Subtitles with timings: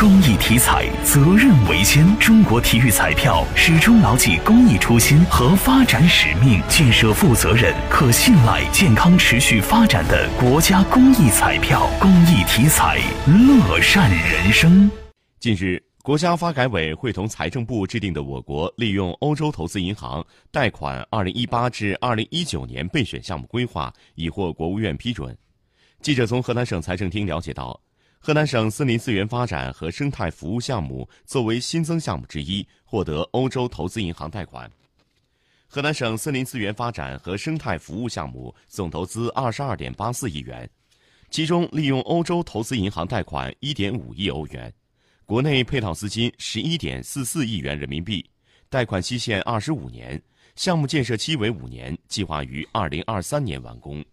[0.00, 2.18] 公益体彩，责任为先。
[2.18, 11.86] 中国体育彩票始终牢记公益初心和发展使命，建设负责任、可信赖、健康持续发展的国家公益彩票。
[12.00, 14.90] 公益体彩，乐善人生。
[15.38, 25.36] 近日，国家发改委会同财政部制定的我国利用欧洲投资银行贷款2018至2019年备选项目规划已获国务院批准。
[26.00, 27.78] 记者从河南省财政厅了解到。
[28.22, 34.70] 河南省森林资源发展和生态服务项目作为新增项目之一，获得欧洲投资银行贷款。
[35.66, 40.68] 河南省森林资源发展和生态服务项目总投资二十二点八四亿元，
[41.30, 44.70] 其中利用欧洲投资银行贷款一点五亿欧元，
[45.24, 48.28] 国内配套资金十一点四四亿元人民币，
[48.68, 50.22] 贷款期限二十五年，
[50.56, 54.04] 项目建设期为五年，计划于二零二三年完工。